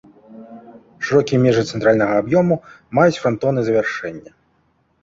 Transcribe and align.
Шырокія 1.09 1.39
межы 1.45 1.63
цэнтральнага 1.71 2.13
аб'ёму 2.23 2.55
маюць 3.01 3.21
франтоны 3.21 3.59
завяршэння. 3.71 4.31